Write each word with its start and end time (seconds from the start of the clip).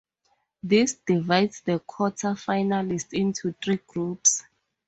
This 0.63 0.95
divides 0.95 1.61
the 1.61 1.77
quarter 1.77 2.29
finalists 2.29 3.13
into 3.13 3.51
three 3.63 3.77
groups. 3.85 4.43